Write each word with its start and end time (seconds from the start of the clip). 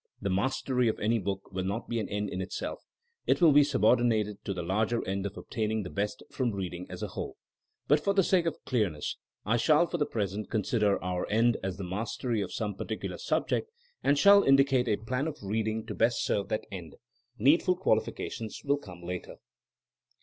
The 0.19 0.31
mastery 0.31 0.87
of 0.87 0.99
any 0.99 1.19
book 1.19 1.51
will 1.51 1.63
not 1.63 1.87
be 1.87 1.99
an 1.99 2.09
end 2.09 2.31
in 2.31 2.41
itself. 2.41 2.79
It 3.27 3.39
will 3.39 3.51
be 3.51 3.63
subordinated 3.63 4.43
to 4.45 4.51
the 4.55 4.63
larger 4.63 5.07
end 5.07 5.27
of 5.27 5.37
obtaining 5.37 5.83
the 5.83 5.91
best 5.91 6.23
from 6.31 6.53
reading 6.53 6.87
as 6.89 7.03
a 7.03 7.09
whole. 7.09 7.37
But 7.87 7.99
for 7.99 8.11
the 8.15 8.23
sake 8.23 8.47
of 8.47 8.65
clearness, 8.65 9.17
I 9.45 9.57
shall 9.57 9.85
for 9.85 9.99
the 9.99 10.07
present 10.07 10.49
consider 10.49 10.99
our 11.03 11.27
end 11.29 11.57
as 11.61 11.77
the 11.77 11.83
mastery 11.83 12.41
of 12.41 12.51
some 12.51 12.73
particular 12.73 13.19
sub 13.19 13.47
ject, 13.49 13.69
and 14.03 14.17
shall 14.17 14.41
indicate 14.41 14.87
a 14.87 14.95
plan 14.97 15.27
of 15.27 15.37
reading 15.43 15.85
to 15.85 15.93
best 15.93 16.23
serve 16.25 16.47
that 16.49 16.65
end. 16.71 16.95
Needful 17.37 17.75
qualifications 17.75 18.63
will 18.65 18.77
come 18.79 19.03
later. 19.03 19.35